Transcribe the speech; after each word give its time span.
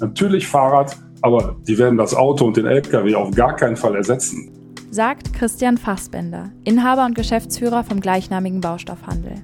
Natürlich 0.00 0.46
Fahrrad, 0.46 0.96
aber 1.22 1.56
die 1.68 1.76
werden 1.78 1.98
das 1.98 2.14
Auto 2.14 2.46
und 2.46 2.56
den 2.56 2.66
LKW 2.66 3.14
auf 3.14 3.30
gar 3.32 3.54
keinen 3.54 3.76
Fall 3.76 3.94
ersetzen. 3.94 4.50
Sagt 4.90 5.34
Christian 5.34 5.76
Fassbender, 5.76 6.50
Inhaber 6.64 7.04
und 7.04 7.14
Geschäftsführer 7.14 7.84
vom 7.84 8.00
gleichnamigen 8.00 8.60
Baustoffhandel. 8.60 9.34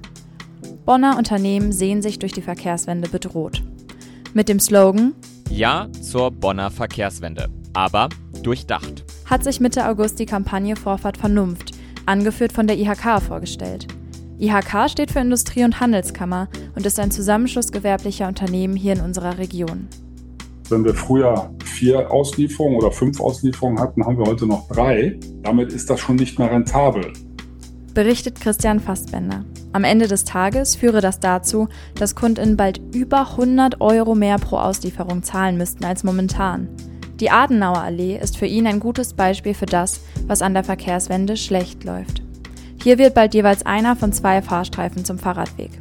Bonner 0.85 1.17
Unternehmen 1.17 1.71
sehen 1.71 2.01
sich 2.01 2.19
durch 2.19 2.33
die 2.33 2.41
Verkehrswende 2.41 3.07
bedroht. 3.07 3.63
Mit 4.33 4.49
dem 4.49 4.59
Slogan 4.59 5.13
Ja 5.49 5.87
zur 6.01 6.31
Bonner 6.31 6.71
Verkehrswende, 6.71 7.49
aber 7.73 8.09
durchdacht. 8.43 9.05
Hat 9.25 9.43
sich 9.43 9.59
Mitte 9.59 9.87
August 9.87 10.19
die 10.19 10.25
Kampagne 10.25 10.75
Vorfahrt 10.75 11.17
Vernunft, 11.17 11.71
angeführt 12.05 12.51
von 12.51 12.67
der 12.67 12.77
IHK, 12.77 13.21
vorgestellt. 13.21 13.87
IHK 14.39 14.89
steht 14.89 15.11
für 15.11 15.19
Industrie- 15.19 15.63
und 15.63 15.79
Handelskammer 15.79 16.47
und 16.75 16.85
ist 16.85 16.99
ein 16.99 17.11
Zusammenschluss 17.11 17.71
gewerblicher 17.71 18.27
Unternehmen 18.27 18.75
hier 18.75 18.93
in 18.93 19.01
unserer 19.01 19.37
Region. 19.37 19.87
Wenn 20.69 20.83
wir 20.83 20.93
früher 20.93 21.49
vier 21.63 22.11
Auslieferungen 22.11 22.77
oder 22.77 22.91
fünf 22.91 23.21
Auslieferungen 23.21 23.79
hatten, 23.79 24.05
haben 24.05 24.17
wir 24.17 24.25
heute 24.25 24.45
noch 24.45 24.67
drei. 24.67 25.17
Damit 25.41 25.71
ist 25.71 25.89
das 25.89 26.01
schon 26.01 26.17
nicht 26.17 26.37
mehr 26.39 26.51
rentabel. 26.51 27.13
Berichtet 27.93 28.41
Christian 28.41 28.81
Fassbender. 28.81 29.45
Am 29.71 29.85
Ende 29.85 30.07
des 30.07 30.25
Tages 30.25 30.75
führe 30.75 30.99
das 30.99 31.21
dazu, 31.21 31.69
dass 31.95 32.15
KundInnen 32.15 32.57
bald 32.57 32.81
über 32.93 33.31
100 33.31 33.79
Euro 33.79 34.13
mehr 34.13 34.37
pro 34.39 34.57
Auslieferung 34.57 35.23
zahlen 35.23 35.57
müssten 35.57 35.85
als 35.85 36.03
momentan. 36.03 36.67
Die 37.21 37.31
Adenauer 37.31 37.81
Allee 37.81 38.17
ist 38.17 38.37
für 38.37 38.45
ihn 38.45 38.67
ein 38.67 38.81
gutes 38.81 39.13
Beispiel 39.13 39.53
für 39.53 39.65
das, 39.65 40.01
was 40.27 40.41
an 40.41 40.53
der 40.53 40.65
Verkehrswende 40.65 41.37
schlecht 41.37 41.85
läuft. 41.85 42.21
Hier 42.83 42.97
wird 42.97 43.13
bald 43.13 43.33
jeweils 43.33 43.65
einer 43.65 43.95
von 43.95 44.11
zwei 44.11 44.41
Fahrstreifen 44.41 45.05
zum 45.05 45.17
Fahrradweg. 45.17 45.71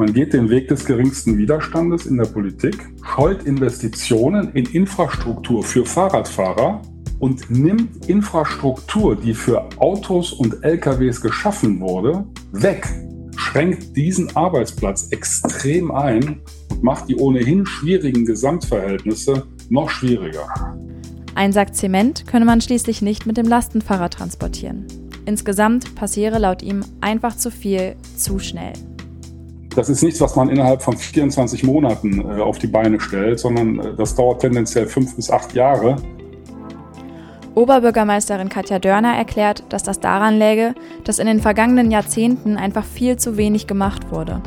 Man 0.00 0.12
geht 0.12 0.32
den 0.32 0.48
Weg 0.48 0.68
des 0.68 0.84
geringsten 0.84 1.36
Widerstandes 1.38 2.06
in 2.06 2.18
der 2.18 2.26
Politik, 2.26 2.88
scheut 3.02 3.42
Investitionen 3.42 4.52
in 4.52 4.64
Infrastruktur 4.66 5.64
für 5.64 5.84
Fahrradfahrer 5.84 6.80
und 7.18 7.50
nimmt 7.50 8.08
Infrastruktur, 8.08 9.16
die 9.16 9.34
für 9.34 9.68
Autos 9.78 10.32
und 10.32 10.62
LKWs 10.62 11.20
geschaffen 11.20 11.80
wurde, 11.80 12.24
weg, 12.52 12.86
schränkt 13.34 13.96
diesen 13.96 14.36
Arbeitsplatz 14.36 15.08
extrem 15.10 15.90
ein 15.90 16.42
und 16.70 16.84
macht 16.84 17.08
die 17.08 17.16
ohnehin 17.16 17.66
schwierigen 17.66 18.24
Gesamtverhältnisse 18.24 19.48
noch 19.68 19.90
schwieriger. 19.90 20.46
Ein 21.34 21.52
Sack 21.52 21.74
Zement 21.74 22.24
könne 22.28 22.44
man 22.44 22.60
schließlich 22.60 23.02
nicht 23.02 23.26
mit 23.26 23.36
dem 23.36 23.48
Lastenfahrrad 23.48 24.14
transportieren. 24.14 24.86
Insgesamt 25.26 25.96
passiere 25.96 26.38
laut 26.38 26.62
ihm 26.62 26.84
einfach 27.00 27.36
zu 27.36 27.50
viel, 27.50 27.96
zu 28.16 28.38
schnell. 28.38 28.74
Das 29.78 29.88
ist 29.88 30.02
nichts, 30.02 30.20
was 30.20 30.34
man 30.34 30.48
innerhalb 30.48 30.82
von 30.82 30.96
24 30.96 31.62
Monaten 31.62 32.20
äh, 32.20 32.40
auf 32.40 32.58
die 32.58 32.66
Beine 32.66 32.98
stellt, 32.98 33.38
sondern 33.38 33.78
äh, 33.78 33.94
das 33.94 34.16
dauert 34.16 34.40
tendenziell 34.40 34.86
fünf 34.86 35.14
bis 35.14 35.30
acht 35.30 35.54
Jahre. 35.54 35.94
Oberbürgermeisterin 37.54 38.48
Katja 38.48 38.80
Dörner 38.80 39.14
erklärt, 39.16 39.62
dass 39.68 39.84
das 39.84 40.00
daran 40.00 40.36
läge, 40.36 40.74
dass 41.04 41.20
in 41.20 41.28
den 41.28 41.38
vergangenen 41.40 41.92
Jahrzehnten 41.92 42.56
einfach 42.56 42.84
viel 42.84 43.18
zu 43.18 43.36
wenig 43.36 43.68
gemacht 43.68 44.10
wurde. 44.10 44.42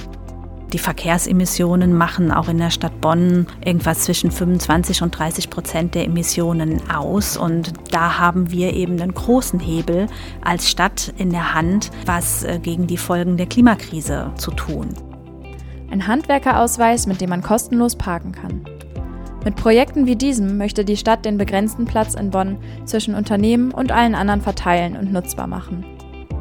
Die 0.74 0.80
Verkehrsemissionen 0.80 1.94
machen 1.94 2.34
auch 2.34 2.50
in 2.50 2.58
der 2.58 2.70
Stadt 2.70 3.00
Bonn 3.00 3.48
irgendwas 3.64 4.00
zwischen 4.00 4.32
25 4.32 5.02
und 5.02 5.18
30 5.18 5.50
Prozent 5.50 5.96
der 5.96 6.04
Emissionen 6.04 6.82
aus. 6.92 7.38
Und 7.38 7.72
da 7.92 8.20
haben 8.20 8.52
wir 8.52 8.74
eben 8.74 9.00
einen 9.00 9.14
großen 9.14 9.62
Hebel 9.62 10.08
als 10.44 10.70
Stadt 10.70 11.14
in 11.18 11.30
der 11.30 11.54
Hand, 11.54 11.90
was 12.06 12.44
äh, 12.44 12.60
gegen 12.62 12.86
die 12.86 12.98
Folgen 12.98 13.38
der 13.38 13.46
Klimakrise 13.46 14.32
zu 14.36 14.52
tun. 14.52 14.90
Ein 15.92 16.08
Handwerkerausweis, 16.08 17.06
mit 17.06 17.20
dem 17.20 17.30
man 17.30 17.44
kostenlos 17.44 17.96
parken 17.96 18.32
kann. 18.32 18.66
Mit 19.44 19.56
Projekten 19.56 20.06
wie 20.06 20.16
diesem 20.16 20.58
möchte 20.58 20.86
die 20.86 20.98
Stadt 20.98 21.26
den 21.26 21.38
begrenzten 21.38 21.86
Platz 21.86 22.14
in 22.14 22.30
Bonn 22.30 22.58
zwischen 22.86 23.14
Unternehmen 23.14 23.72
und 23.72 23.92
allen 23.92 24.16
anderen 24.16 24.42
verteilen 24.42 24.96
und 24.96 25.12
nutzbar 25.12 25.48
machen. 25.48 25.84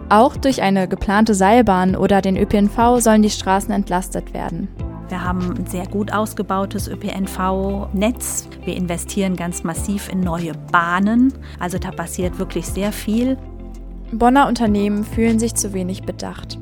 Auch 0.09 0.37
durch 0.37 0.62
eine 0.62 0.87
geplante 0.87 1.34
Seilbahn 1.34 1.97
oder 1.97 2.21
den 2.21 2.37
ÖPNV 2.37 2.99
sollen 2.99 3.22
die 3.22 3.31
Straßen 3.31 3.72
entlastet 3.72 4.34
werden. 4.34 4.69
Wir 5.09 5.25
haben 5.25 5.56
ein 5.56 5.67
sehr 5.67 5.87
gut 5.87 6.12
ausgebautes 6.12 6.87
ÖPNV-Netz. 6.87 8.49
Wir 8.65 8.77
investieren 8.77 9.34
ganz 9.34 9.65
massiv 9.65 10.09
in 10.09 10.21
neue 10.21 10.53
Bahnen. 10.71 11.32
Also 11.59 11.78
da 11.78 11.91
passiert 11.91 12.38
wirklich 12.38 12.67
sehr 12.67 12.93
viel. 12.93 13.37
Bonner 14.12 14.47
Unternehmen 14.47 15.05
fühlen 15.05 15.38
sich 15.41 15.55
zu 15.55 15.72
wenig 15.72 16.03
bedacht. 16.03 16.59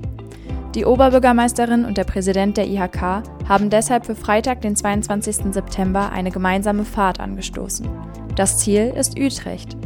Die 0.75 0.85
Oberbürgermeisterin 0.85 1.87
und 1.87 1.97
der 1.97 2.05
Präsident 2.05 2.57
der 2.59 2.69
IHK 2.69 3.23
haben 3.49 3.71
deshalb 3.71 4.05
für 4.05 4.15
Freitag, 4.15 4.61
den 4.61 4.77
22. 4.77 5.55
September, 5.55 6.13
eine 6.13 6.31
gemeinsame 6.31 6.85
Fahrt 6.85 7.21
angestoßen. 7.21 7.89
Das 8.37 8.59
Ziel 8.59 8.93
ist 8.95 9.19
Utrecht. 9.19 9.77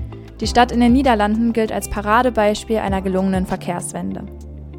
Die 0.41 0.49
Stadt 0.49 0.73
in 0.73 0.81
den 0.81 0.93
Niederlanden 0.93 1.53
gilt 1.53 1.71
als 1.71 1.89
Paradebeispiel 1.89 2.79
einer 2.79 3.01
gelungenen 3.01 3.47
Verkehrswende. 3.47 4.25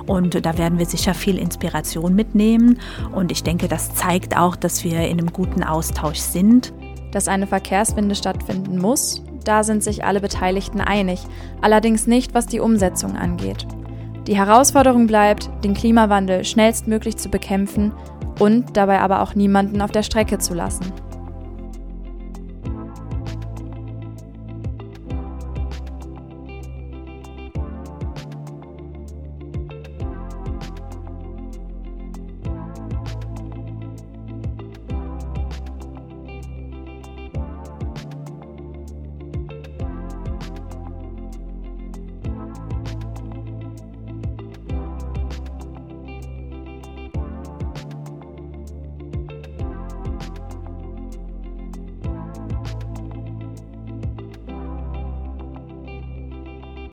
Und 0.06 0.46
da 0.46 0.58
werden 0.58 0.78
wir 0.78 0.86
sicher 0.86 1.14
viel 1.14 1.38
Inspiration 1.38 2.14
mitnehmen. 2.14 2.80
Und 3.14 3.32
ich 3.32 3.44
denke, 3.44 3.70
das 3.70 3.96
zeigt 3.96 4.36
auch, 4.36 4.58
dass 4.58 4.84
wir 4.84 5.00
in 5.08 5.20
einem 5.20 5.32
guten 5.32 5.64
Austausch 5.64 6.20
sind. 6.20 6.74
Dass 7.12 7.30
eine 7.30 7.48
Verkehrswende 7.48 8.16
stattfinden 8.16 8.78
muss, 8.78 9.24
da 9.46 9.64
sind 9.64 9.84
sich 9.84 10.04
alle 10.04 10.20
Beteiligten 10.20 10.82
einig, 10.82 11.22
allerdings 11.62 12.08
nicht, 12.08 12.34
was 12.34 12.48
die 12.48 12.60
Umsetzung 12.60 13.16
angeht. 13.16 13.66
Die 14.28 14.38
Herausforderung 14.38 15.08
bleibt, 15.08 15.50
den 15.64 15.74
Klimawandel 15.74 16.46
schnellstmöglich 16.46 17.18
zu 17.18 17.30
bekämpfen 17.30 17.92
und 18.40 18.78
dabei 18.78 19.00
aber 19.02 19.22
auch 19.22 19.36
niemanden 19.36 19.82
auf 19.82 19.92
der 19.92 20.04
Strecke 20.04 20.40
zu 20.40 20.54
lassen. 20.54 20.92